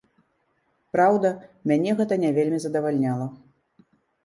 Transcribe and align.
Праўда, 0.97 1.31
мяне 1.73 1.95
гэта 2.01 2.19
не 2.25 2.33
вельмі 2.41 2.59
задавальняла. 2.65 3.31